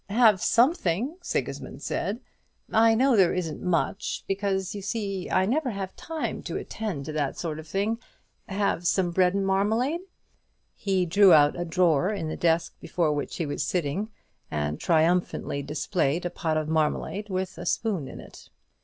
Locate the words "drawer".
11.65-12.09